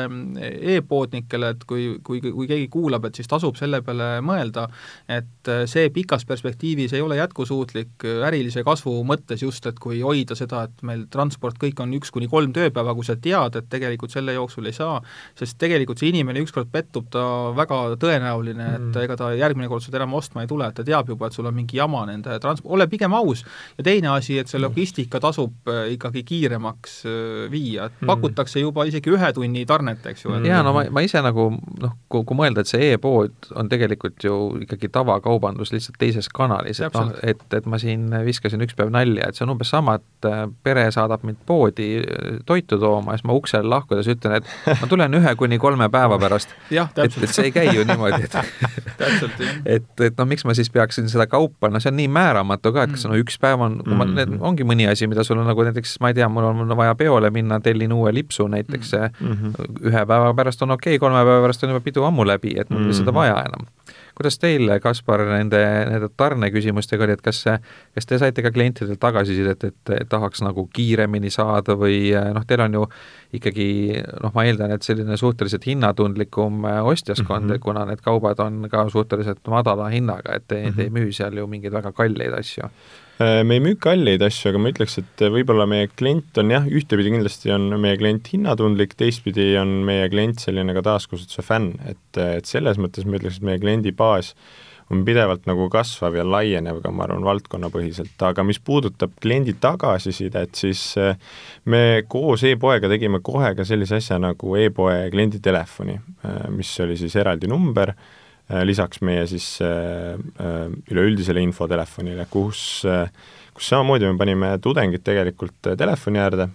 [0.74, 4.66] e-poodnikele, et kui, kui, kui keegi kuulab, et siis tasub selle peale mõelda,
[5.08, 10.64] et see pikas perspektiivis ei ole jätkusuutlik ärilise kasvu mõttes just, et kui hoida seda,
[10.68, 14.34] et meil transport kõik on üks kuni kolm tööpäeva, kui sa tead, et tegelikult selle
[14.34, 14.98] jooksul ei saa,
[15.38, 17.22] sest tegelikult see inimene ükskord pettub, ta
[17.56, 19.00] väga tõenäoline, et mm.
[19.04, 21.48] ega ta järgmine kord seda enam ostma ei tule, et ta teab juba, et sul
[21.48, 23.44] on mingi jama nende trans-, ole pigem aus.
[23.78, 28.10] ja teine asi, et see logistika tasub äh, ikkagi kiiremaks äh, viia, et mm.
[28.10, 30.34] pakutakse juba isegi ühe tunni tarnet, eks ju.
[30.46, 34.24] jaa, no ma, ma ise nagu noh, kui, kui mõelda, et see e-pood on tegelikult
[34.24, 38.92] ju ikkagi tavakaubandus lihtsalt teises kanalis, et noh, et, et ma siin viskasin üks päev
[38.94, 41.90] nalja, et see on umbes sama, et äh, pere saadab mind poodi
[42.48, 46.18] toitu tooma ja siis ma uksel lahkudes ütlen, et ma tulen ühe kuni kolme päeva
[46.20, 46.54] pärast.
[46.70, 48.38] et, et see ei käi ju niimoodi, et
[49.76, 52.86] et, et no miks ma siis peaksin seda kaupa, no see on nii määramatu ka,
[52.86, 53.12] et kas mm.
[53.12, 54.42] no üks päev on, kui ma, need mm.
[54.50, 57.30] ongi mõni asi, mida sul on nagu näiteks, ma ei tea, mul on vaja peole
[57.34, 59.80] minna, tellin uue lipsu näiteks mm, -hmm.
[59.90, 62.70] ühe päeva pärast on okei okay,, kolme päeva pärast on juba pidu ammu läbi, et
[62.70, 63.04] mul pole mm -hmm.
[63.04, 63.66] seda vaja enam
[64.18, 67.44] kuidas teil, Kaspar, nende, nende tarneküsimustega oli, et kas,
[67.94, 72.46] kas te saite ka klientidelt tagasisidet, et, et, et tahaks nagu kiiremini saada või noh,
[72.48, 72.86] teil on ju
[73.34, 73.68] ikkagi
[74.22, 77.64] noh, ma eeldan, et selline suhteliselt hinnatundlikum ostjaskond mm, -hmm.
[77.64, 80.76] kuna need kaubad on ka suhteliselt madala hinnaga, et te mm, -hmm.
[80.76, 82.70] te ei müü seal ju mingeid väga kalleid asju
[83.18, 86.66] Äh, me ei müü kalleid asju, aga ma ütleks, et võib-olla meie klient on jah,
[86.70, 92.20] ühtepidi kindlasti on meie klient hinnatundlik, teistpidi on meie klient selline ka taaskasutuse fänn, et,
[92.22, 94.36] et selles mõttes ma ütleks, et meie kliendibaas
[94.90, 100.54] on pidevalt nagu kasvav ja laienev ka, ma arvan, valdkonnapõhiselt, aga mis puudutab kliendi tagasisidet,
[100.56, 101.18] siis äh,
[101.68, 107.16] me koos e-poega tegime kohe ka sellise asja nagu e-poe klienditelefoni, äh, mis oli siis
[107.20, 107.94] eraldi number,
[108.48, 112.60] Äh, lisaks meie siis üleüldisele infotelefonile, kus,
[113.52, 116.46] kus samamoodi me panime tudengid tegelikult telefoni äärde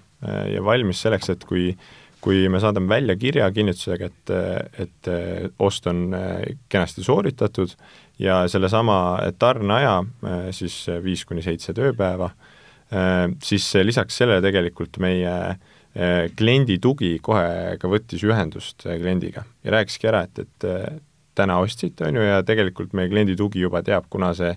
[0.50, 1.74] ja valmis selleks, et kui
[2.24, 4.32] kui me saadame välja kirja kinnitusega, et,
[4.80, 5.08] et
[5.60, 6.06] ost on
[6.72, 7.74] kenasti sooritatud
[8.24, 8.98] ja sellesama
[9.40, 9.98] tarneaja,
[10.56, 12.32] siis viis kuni seitse tööpäeva,
[13.44, 15.34] siis lisaks sellele tegelikult meie
[16.38, 19.44] kliendi tugi kohe ka võttis ühendust kliendiga.
[19.66, 21.02] Ja rääkiski ära, et, et
[21.38, 24.56] täna ostsite, on ju, ja tegelikult meie kliendi tugi juba teab, kuna see,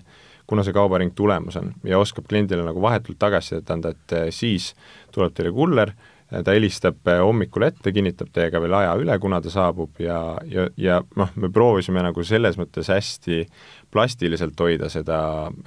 [0.49, 1.73] kuna see kaubaring tulemas on.
[1.85, 4.71] Ja oskab kliendile nagu vahetult tagasisidet anda, et siis
[5.13, 5.93] tuleb teile kuller,
[6.27, 10.19] ta helistab eh, hommikul ette, kinnitab teiega veel aja üle, kuna ta saabub ja,
[10.51, 13.45] ja, ja noh, me proovisime nagu selles mõttes hästi
[13.93, 15.19] plastiliselt hoida seda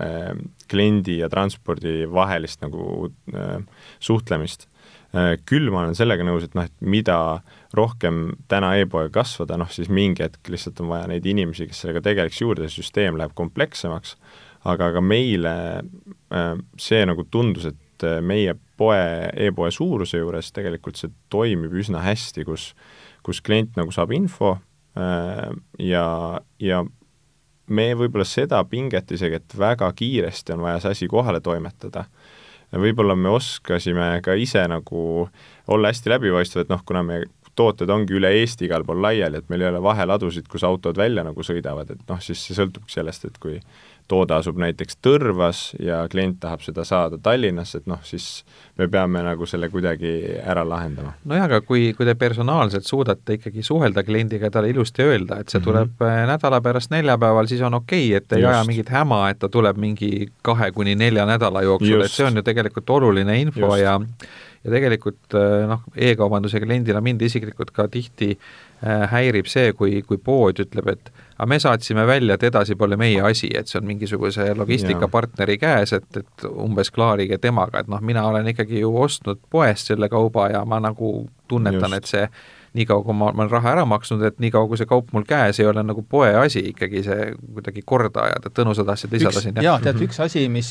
[0.03, 0.35] äh,
[0.71, 3.57] kliendi ja transpordi vahelist nagu äh,
[4.03, 4.69] suhtlemist
[5.17, 5.39] äh,.
[5.49, 7.41] Küll ma olen sellega nõus, et noh, et mida
[7.75, 12.05] rohkem täna e-poega kasvada, noh siis mingi hetk lihtsalt on vaja neid inimesi, kes sellega
[12.05, 14.19] tegeleks juurde, süsteem läheb komplekssemaks,
[14.69, 17.77] aga ka meile äh, see nagu tundus, et
[18.25, 22.71] meie poe e, e-poe suuruse juures tegelikult see toimib üsna hästi, kus
[23.27, 24.55] kus klient nagu saab info
[24.97, 25.51] äh,
[25.85, 26.05] ja,
[26.63, 26.85] ja
[27.71, 32.07] me võib-olla seda pinget isegi, et väga kiiresti on vaja see asi kohale toimetada,
[32.73, 35.29] võib-olla me oskasime ka ise nagu
[35.71, 37.23] olla hästi läbipaistvad, noh, kuna me
[37.59, 41.25] tooted ongi üle Eesti igal pool laiali, et meil ei ole vaheladusid, kus autod välja
[41.27, 43.59] nagu sõidavad, et noh, siis see sõltubki sellest, et kui
[44.11, 48.43] toode asub näiteks Tõrvas ja klient tahab seda saada Tallinnasse, et noh, siis
[48.79, 51.15] me peame nagu selle kuidagi ära lahendama.
[51.29, 55.53] nojah, aga kui, kui te personaalselt suudate ikkagi suhelda kliendiga ja talle ilusti öelda, et
[55.53, 55.69] see mhm.
[55.69, 56.31] tuleb mm -hmm.
[56.35, 58.55] nädala pärast neljapäeval, siis on okei okay,, et ei Just.
[58.55, 62.37] aja mingit häma, et ta tuleb mingi kahe kuni nelja nädala jooksul, et see on
[62.37, 63.83] ju tegelikult oluline info Just.
[63.83, 64.01] ja
[64.65, 70.17] ja tegelikult äh, noh, e-kaubanduse kliendina mind isiklikult ka tihti äh, häirib see, kui, kui
[70.25, 73.89] pood ütleb, et aga me saatsime välja, et edasi pole meie asi, et see on
[73.89, 79.43] mingisuguse logistikapartneri käes, et, et umbes klaarige temaga, et noh, mina olen ikkagi ju ostnud
[79.51, 81.13] poest selle kauba ja ma nagu
[81.49, 82.25] tunnetan, et see
[82.77, 85.59] niikaua, kui ma, ma olen raha ära maksnud, et niikaua, kui see kaup mul käes
[85.59, 89.43] ei ole nagu poe asi ikkagi see kuidagi korda ajada, et Tõnu, sa tahtsid lisada
[89.43, 89.59] siin?
[89.65, 90.71] jaa, tead, üks asi, mis,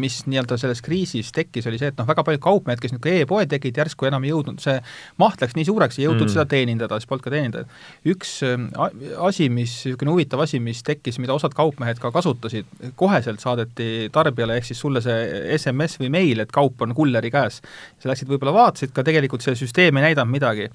[0.00, 3.46] mis nii-öelda selles kriisis tekkis, oli see, et noh, väga paljud kaupmehed, kes niisugune e-poe
[3.48, 4.76] tegid, järsku enam ei jõudnud, see
[5.22, 6.34] maht läks nii suureks, ei jõudnud mm.
[6.34, 7.80] seda teenindada, siis polnud ka teenindajaid.
[8.12, 12.68] üks asi, mis, niisugune huvitav asi, mis tekkis, mida osad kaupmehed ka kasutasid,
[13.00, 17.62] koheselt saadeti tarbijale, ehk siis sulle see SMS või meil, et kaup on kulleri käes.
[18.02, 20.68] sa läksid võib-olla vaatasid ka, tegelikult see süsteem ei näidanud midagi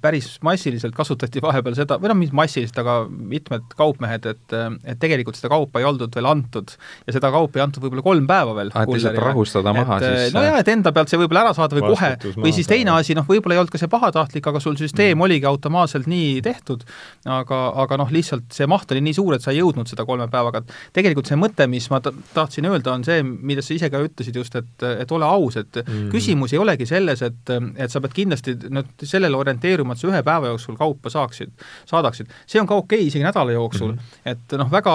[0.00, 5.38] päris massiliselt kasutati vahepeal seda, või noh, mitte massiliselt, aga mitmed kaupmehed, et et tegelikult
[5.38, 6.72] seda kaupa ei oldud veel antud
[7.06, 8.72] ja seda kaupa ei antud võib-olla kolm päeva veel.
[8.72, 10.34] et lihtsalt rahustada maha et, siis?
[10.34, 13.16] no jaa, et enda pealt see võib-olla ära saada või kohe, või siis teine asi,
[13.18, 15.26] noh, võib-olla ei olnud ka see pahatahtlik, aga sul süsteem mm.
[15.26, 16.84] oligi automaatselt nii tehtud,
[17.28, 20.28] aga, aga noh, lihtsalt see maht oli nii suur, et sa ei jõudnud seda kolme
[20.32, 20.62] päevaga.
[20.96, 24.56] tegelikult see mõte, mis ma tahtsin öelda, on see, mida sa ise ka ütlesid just,
[24.60, 26.08] et, et ole aus, et mm.
[26.14, 30.22] küsimus ei olegi selles, et, et sa pead kindlasti nüüd sellele orienteeruma, et sa ühe
[30.26, 31.52] päeva jooksul kaupa saaksid,
[31.88, 32.30] saadaksid.
[32.46, 34.30] see on ka okei okay, isegi nädala jooksul mm, -hmm.
[34.32, 34.94] et noh, väga,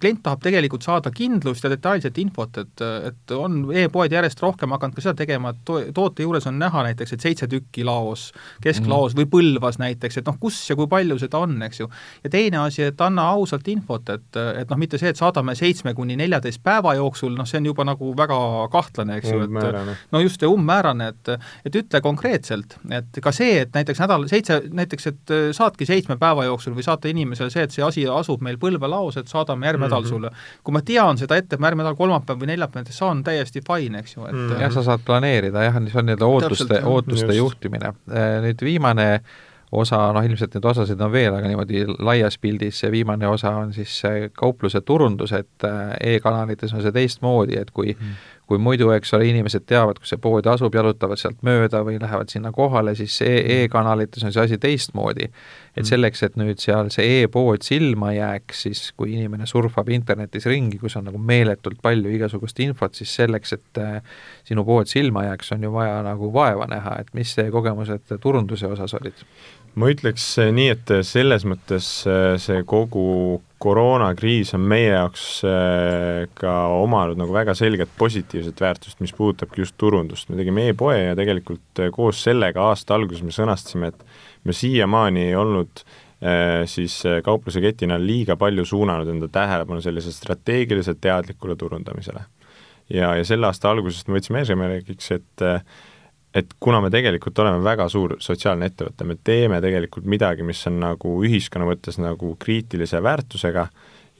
[0.00, 4.94] klient tahab tegelikult saada kindlust ja detailset infot, et, et on e-poed järjest rohkem hakanud
[4.94, 9.14] ka seda tegema, et to-, toote juures on näha näiteks, et seitse tükki laos, kesklaos
[9.14, 9.24] mm -hmm.
[9.24, 11.90] või Põlvas näiteks, et noh, kus ja kui palju seda on, eks ju.
[12.24, 15.94] ja teine asi, et anna ausalt infot, et, et noh, mitte see, et saadame seitsme
[15.94, 20.20] kuni neljateist päeva jooksul, noh, see on juba nagu väga kahtlane, eks ju, et no
[20.20, 21.30] just, ja umbmäärane, et
[21.64, 26.16] et ütle konkreetselt, et ka see, et näiteks nädal seitse, näiteks et äh, saatki seitsme
[26.20, 29.88] päeva jooksul või saata inimesele see, et see asi asub meil põlvelaos, et saadame järgmine
[29.88, 30.06] mm -hmm.
[30.06, 30.30] nädal sulle.
[30.64, 33.62] kui ma tean seda ette, et ma järgmine nädal kolmapäev või neljapäev näiteks saan, täiesti
[33.66, 34.62] fine, eks ju, et mm -hmm.
[34.62, 37.36] jah, sa saad planeerida jah, see on nii-öelda ootuste, ootuste just.
[37.36, 37.86] juhtimine.
[37.86, 39.20] Äh, nüüd viimane
[39.72, 43.72] osa, noh ilmselt neid osasid on veel, aga niimoodi laias pildis see viimane osa on
[43.72, 45.66] siis kaupluse turundus, et
[46.00, 48.14] e-kanalites on see teistmoodi, et kui mm
[48.50, 52.32] kui muidu, eks ole, inimesed teavad, kus see pood asub, jalutavad sealt mööda või lähevad
[52.32, 55.28] sinna kohale, siis e e-kanalites on see asi teistmoodi.
[55.70, 55.86] et mm.
[55.86, 60.98] selleks, et nüüd seal see e-pood silma jääks, siis kui inimene surfab internetis ringi, kus
[60.98, 64.02] on nagu meeletult palju igasugust infot, siis selleks, et äh,
[64.48, 68.66] sinu pood silma jääks, on ju vaja nagu vaeva näha, et mis teie kogemused turunduse
[68.66, 69.22] osas olid?
[69.78, 75.24] Ma ütleks nii, et selles mõttes äh, see kogu koroonakriis on meie jaoks
[76.40, 81.18] ka omanud nagu väga selget positiivset väärtust, mis puudutabki just turundust, me tegime e-poe ja
[81.18, 85.84] tegelikult koos sellega aasta alguses me sõnastasime, et me siiamaani ei olnud
[86.72, 92.24] siis kaupluse ketina liiga palju suunanud enda tähelepanu sellisele strateegiliselt teadlikule turundamisele.
[92.88, 95.44] ja, ja selle aasta algusest me võtsime eesmärgiks, et
[96.34, 100.78] et kuna me tegelikult oleme väga suur sotsiaalne ettevõte, me teeme tegelikult midagi, mis on
[100.82, 103.66] nagu ühiskonna mõttes nagu kriitilise väärtusega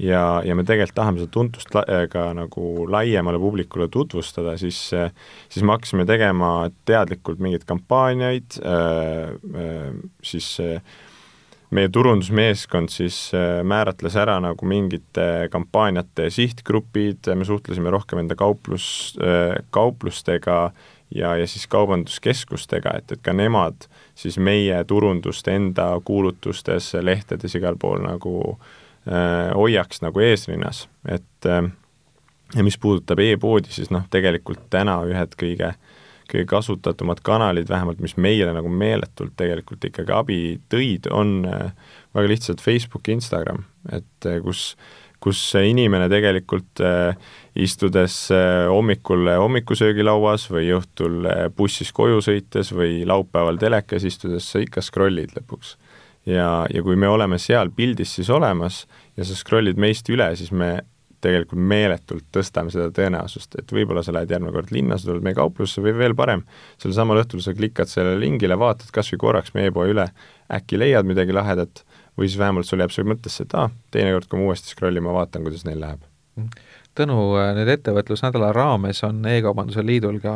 [0.03, 5.63] ja, ja me tegelikult tahame seda tuntust la, ka nagu laiemale publikule tutvustada, siis, siis
[5.63, 9.95] me hakkasime tegema teadlikult mingeid kampaaniaid äh,, äh,
[10.27, 10.83] siis äh,
[11.75, 18.87] meie turundusmeeskond siis äh, määratles ära nagu mingite kampaaniate sihtgrupid, me suhtlesime rohkem enda kauplus,
[19.23, 20.71] äh, kauplustega
[21.15, 27.79] ja, ja siis kaubanduskeskustega, et, et ka nemad siis meie turundust enda kuulutustes, lehtedes, igal
[27.81, 28.35] pool nagu
[29.09, 31.65] äh, hoiaks nagu eesrinnas, et äh,
[32.57, 35.75] ja mis puudutab e-poodi, siis noh, tegelikult täna ühed kõige
[36.31, 40.41] kõige kasutatumad kanalid, vähemalt mis meile nagu meeletult tegelikult ikkagi abi
[40.73, 41.73] tõid, on äh,
[42.15, 44.77] väga lihtsalt Facebook Instagram, et äh, kus
[45.21, 47.17] kus inimene tegelikult äh,
[47.55, 54.85] istudes äh, hommikul hommikusöögilauas või õhtul bussis koju sõites või laupäeval telekas istudes, sa ikka
[54.85, 55.77] scroll'id lõpuks.
[56.27, 60.53] ja, ja kui me oleme seal pildis siis olemas ja sa scroll'id meist üle, siis
[60.53, 60.79] me
[61.25, 65.37] tegelikult meeletult tõstame seda tõenäosust, et võib-olla sa lähed järgmine kord linna, sa tuled meie
[65.37, 66.45] kauplusse või veel parem,
[66.81, 70.09] sel samal õhtul sa klikad sellele lingile, vaatad kas või korraks meie poe üle,
[70.51, 71.85] äkki leiad midagi lahedat
[72.19, 75.01] või siis vähemalt sul jääb see mõttesse, et aa ah,, teinekord, kui ma uuesti scroll
[75.01, 76.07] ima vaatan, kuidas neil läheb.
[76.99, 77.17] Tõnu,
[77.57, 80.35] nüüd ettevõtlusnädala raames on E-kaubanduse Liidul ka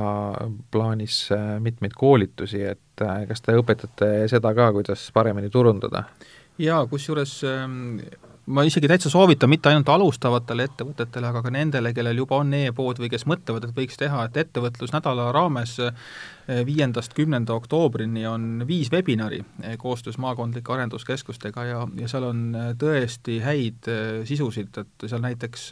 [0.73, 6.07] plaanis äh, mitmeid koolitusi, et äh, kas te õpetate seda ka, kuidas paremini turundada?
[6.63, 7.99] jaa, kusjuures ähm,
[8.47, 13.01] ma isegi täitsa soovitan mitte ainult alustavatele ettevõtetele, aga ka nendele, kellel juba on e-pood
[13.03, 15.79] või kes mõtlevad, et võiks teha, et ettevõtlusnädala raames
[16.49, 22.71] viiendast kümnenda oktoobrini on viis webinari eh, koostöös maakondlike arenduskeskustega ja, ja seal on eh,
[22.81, 25.71] tõesti häid eh, sisusid, et seal näiteks,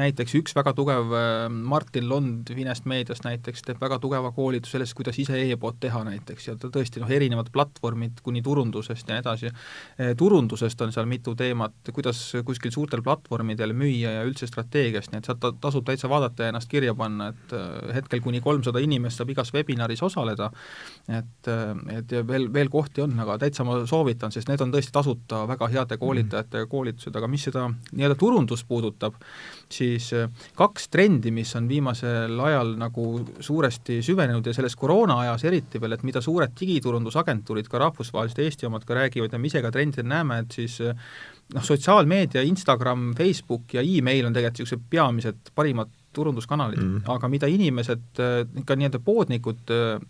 [0.00, 1.14] näiteks üks väga tugev
[1.50, 6.50] Martin Lond Finest meediast näiteks teeb väga tugeva koolituse sellest, kuidas ise e-pood teha näiteks
[6.50, 9.50] ja ta tõesti noh, erinevad platvormid kuni turundusest ja nii edasi.
[10.18, 15.30] turundusest on seal mitu teemat, kuidas kuskil suurtel platvormidel müüa ja üldse strateegiast, nii et
[15.30, 17.54] sealt tasub täitsa vaadata ja ennast kirja panna, et
[17.94, 20.50] hetkel kuni kolmsada inimest saab igas webinaris siis osaleda,
[21.08, 21.48] et,
[21.96, 25.42] et ja veel, veel kohti on, aga täitsa ma soovitan, sest need on tõesti tasuta
[25.48, 29.18] väga heade koolitajate koolitused, aga mis seda nii-öelda turundust puudutab,
[29.70, 33.08] siis äh, kaks trendi, mis on viimasel ajal nagu
[33.40, 38.86] suuresti süvenenud ja selles koroonaajas eriti veel, et mida suured digiturundusagentuurid, ka rahvusvahelised Eesti omad
[38.88, 40.96] ka räägivad ja me ise ka trendidel näeme, et siis äh,
[41.54, 47.50] noh, sotsiaalmeedia, Instagram, Facebook ja email on tegelikult niisugused peamised parimad turunduskanalid mm., aga mida
[47.50, 50.00] inimesed, äh, ikka nii-öelda poodnikud äh,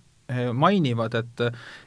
[0.54, 1.40] mainivad, et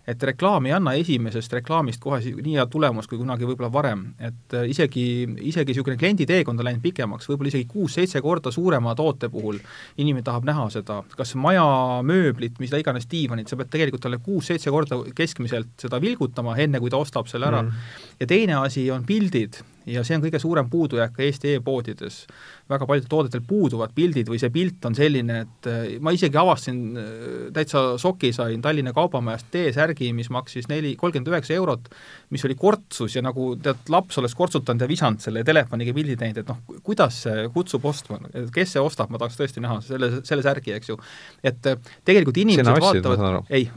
[0.08, 4.56] et reklaam ei anna esimesest reklaamist kohe nii head tulemust kui kunagi võib-olla varem, et
[4.68, 5.06] isegi,
[5.48, 9.62] isegi niisugune klienditeekond on läinud pikemaks, võib-olla isegi kuus-seitse korda suurema toote puhul
[9.98, 15.00] inimene tahab näha seda, kas majamööblit, mida iganes, diivanit, sa pead tegelikult talle kuus-seitse korda
[15.16, 17.64] keskmiselt seda vilgutama, enne kui ta ostab selle ära.
[17.64, 17.94] Mm..
[18.20, 22.24] ja teine asi on pildid ja see on kõige suurem puudujääk ka Eesti e-poodides.
[22.70, 26.80] väga paljudel toodetel puuduvad pildid või see pilt on selline, et äh, ma isegi avastasin,
[26.98, 27.08] äh,
[27.54, 31.90] täitsa šoki sain Tallinna Kaubamajast T-särgi, mis maksis neli, kolmkümmend üheksa eurot,
[32.32, 36.40] mis oli kortsus ja nagu tead, laps oleks kortsutanud ja visanud selle telefoniga pildi teinud,
[36.44, 38.22] et noh, kuidas see kutsub ostma,
[38.56, 40.98] kes see ostab, ma tahaks tõesti näha selle, selle särgi, eks ju.
[41.44, 43.68] et äh, tegelikult inimesed vaatavad, ei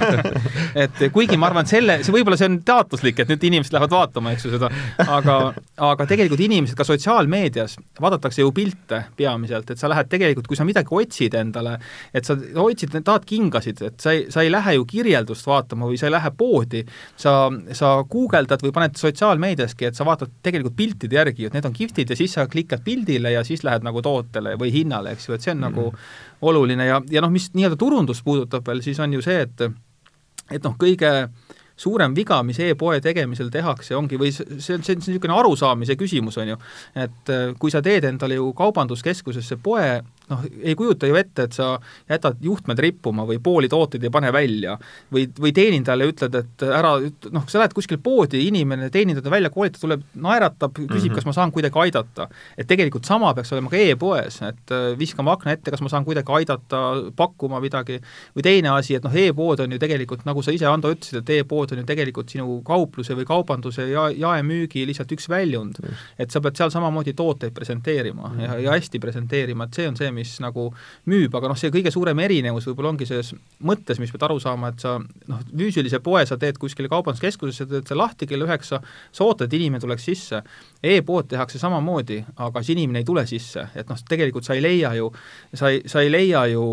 [0.84, 3.96] et kuigi ma arvan, et selle, see võib-olla see on teaduslik, et nüüd inimesed lähevad
[3.96, 4.70] vaatama, eks ju, seda,
[5.06, 10.48] aga aga, aga tegelikult inimesed ka sotsiaalmeedias, vaadatakse ju pilte peamiselt, et sa lähed tegelikult,
[10.50, 11.76] kui sa midagi otsid endale,
[12.14, 16.00] et sa otsid, tahad kingasid, et sa ei, sa ei lähe ju kirjeldust vaatama või
[16.00, 16.82] sa ei lähe poodi,
[17.20, 17.34] sa,
[17.76, 22.10] sa guugeldad või paned sotsiaalmeediaski, et sa vaatad tegelikult piltide järgi, et need on kihvtid
[22.10, 25.46] ja siis sa klikad pildile ja siis lähed nagu tootele või hinnale, eks ju, et
[25.46, 25.70] see on mm.
[25.70, 29.70] nagu oluline ja, ja noh, mis nii-öelda turundust puudutab veel, siis on ju see, et
[30.50, 34.84] et noh, kõige äh, suurem viga, mis e-poe tegemisel tehakse, ongi, või see, see on,
[34.84, 36.58] see on niisugune arusaamise küsimus, on ju,
[37.06, 39.86] et äh, kui sa teed endale ju kaubanduskeskusesse poe,
[40.30, 41.72] noh, ei kujuta ju ette, et sa
[42.10, 44.76] jätad juhtmed rippuma või pooli tooteid ei pane välja
[45.12, 46.94] või, või teenindajale ütled, et ära,
[47.34, 51.18] noh, sa lähed kuskile poodi, inimene, teenindaja välja koolitab, tuleb, naeratab, küsib mm, -hmm.
[51.18, 52.28] kas ma saan kuidagi aidata.
[52.56, 56.04] et tegelikult sama peaks olema ka e-poes, et äh, viskame akna ette, kas ma saan
[56.04, 56.82] kuidagi aidata,
[57.16, 58.00] pakkuma midagi,
[58.36, 61.30] või teine asi, et noh, e-pood on ju tegelikult, nagu sa ise, Ando, ütlesid, et
[61.40, 65.80] e-pood on ju tegelikult sinu kaupluse või kaubanduse ja jaemüügi lihtsalt üks väljund.
[66.18, 68.42] et sa pead seal samamoodi tooteid presenteerima mm -hmm.
[68.44, 70.68] ja, ja hästi presenteerima, et see on see, mis nagu
[71.10, 73.32] müüb, aga noh, see kõige suurem erinevus võib-olla ongi selles
[73.66, 77.88] mõttes, mis pead aru saama, et sa noh, füüsilise poe sa teed kuskile kaubanduskeskusesse, teed
[77.88, 78.80] selle lahti kell üheksa,
[79.12, 80.96] sa ootad, et inimene tuleks sisse e.
[80.96, 84.92] e-pood tehakse samamoodi, aga siis inimene ei tule sisse, et noh, tegelikult sa ei leia
[84.98, 85.10] ju,
[85.56, 86.64] sa ei, sa ei leia ju,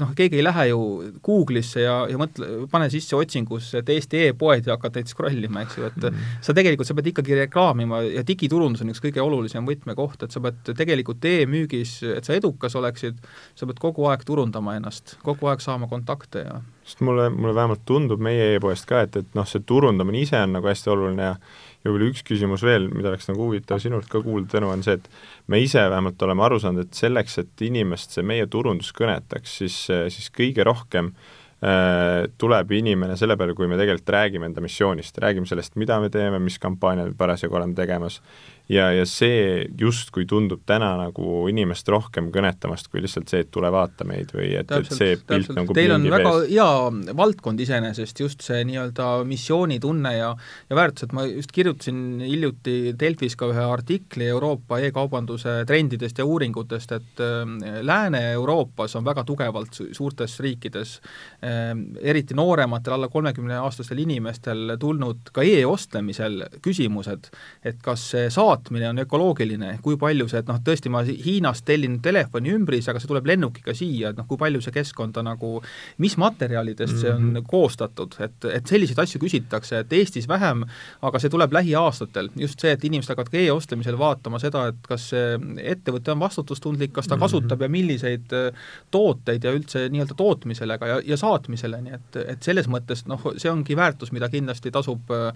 [0.00, 0.80] noh, keegi ei lähe ju
[1.24, 5.64] Google'isse ja, ja mõtle, pane sisse otsingusse, et Eesti e-poed ja hakkad neid scroll ima,
[5.64, 6.30] eks ju, et mm.
[6.44, 10.42] sa tegelikult, sa pead ikkagi reklaamima ja digiturundus on üks kõige olulisem võtmekoht, et sa
[10.44, 13.20] pead tegelikult e-müügis, et sa edukas oleks, oleksid,
[13.58, 17.84] sa pead kogu aeg turundama ennast, kogu aeg saama kontakte ja sest mulle, mulle vähemalt
[17.88, 21.36] tundub meie e-poest ka, et, et noh, see turundamine ise on nagu hästi oluline ja
[21.84, 24.96] ja võib-olla üks küsimus veel, mida oleks nagu huvitav sinult ka kuulda, Tõnu, on see,
[24.96, 25.08] et
[25.52, 29.76] me ise vähemalt oleme aru saanud, et selleks, et inimest see meie turundus kõnetaks, siis,
[30.14, 35.48] siis kõige rohkem äh, tuleb inimene selle peale, kui me tegelikult räägime enda missioonist, räägime
[35.50, 38.22] sellest, mida me teeme, mis kampaaniad me parasjagu oleme tegemas
[38.68, 43.68] ja, ja see justkui tundub täna nagu inimest rohkem kõnetamast kui lihtsalt see, et tule
[43.72, 45.58] vaata meid või et, et see pilt täpselt.
[45.58, 46.52] nagu Teil on väga ees.
[46.54, 50.30] hea valdkond iseenesest, just see nii-öelda missioonitunne ja
[50.70, 56.96] ja väärtused, ma just kirjutasin hiljuti Delfis ka ühe artikli Euroopa e-kaubanduse trendidest ja uuringutest,
[56.96, 57.44] et äh,
[57.84, 60.96] Lääne-Euroopas on väga tugevalt suurtes riikides
[61.44, 67.28] äh,, eriti noorematel, alla kolmekümneaastastel inimestel tulnud ka e-ostlemisel küsimused,
[67.64, 71.64] et kas see saab saatmine on ökoloogiline, kui palju see, et noh, tõesti ma Hiinast
[71.66, 75.56] tellin telefoni ümbris, aga see tuleb lennukiga siia, et noh, kui palju see keskkonda nagu,
[76.02, 77.48] mis materjalidest see on mm -hmm.
[77.50, 80.64] koostatud, et, et selliseid asju küsitakse, et Eestis vähem,
[81.02, 85.08] aga see tuleb lähiaastatel, just see, et inimesed hakkavad ka e-ostlemisel vaatama seda, et kas
[85.10, 85.38] see
[85.74, 87.24] ettevõte on vastutustundlik, kas ta mm -hmm.
[87.24, 88.52] kasutab ja milliseid äh,
[88.90, 93.20] tooteid ja üldse nii-öelda tootmisele ka ja, ja saatmisele, nii et, et selles mõttes noh,
[93.36, 95.32] see ongi väärtus, mida kindlasti tasub äh,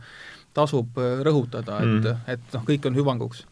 [0.59, 3.45] tasub äh, rõhutada, et mm., et noh, kõik on hüvanguks.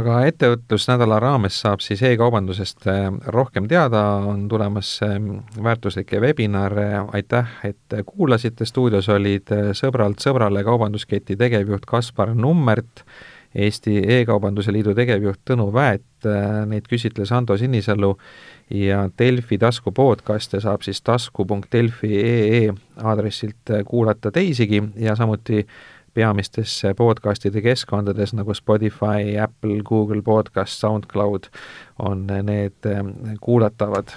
[0.00, 7.58] aga ettevõtlusnädala raames saab siis e-kaubandusest äh, rohkem teada, on tulemas ähm, väärtuslikke webinare, aitäh,
[7.68, 13.04] et kuulasite, stuudios olid äh, sõbralt sõbrale kaubandusketi tegevjuht Kaspar Nummert,
[13.54, 16.26] Eesti E-kaubanduse Liidu tegevjuht Tõnu Väet,
[16.66, 18.08] neid küsitles Ando Sinisalu
[18.74, 22.72] ja Delfi tasku podcast'e saab siis tasku.delfi.ee
[23.04, 25.62] aadressilt kuulata teisigi ja samuti
[26.14, 31.44] peamistes podcastide keskkondades nagu Spotify, Apple, Google Podcast, SoundCloud
[31.98, 33.04] on need eh,
[33.40, 34.08] kuulatavad.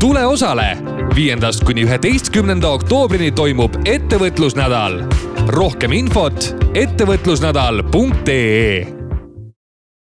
[0.00, 0.76] tule osale,
[1.14, 5.02] viiendast kuni üheteistkümnenda oktoobrini toimub ettevõtlusnädal.
[5.48, 8.97] rohkem infot ettevõtlusnädal.ee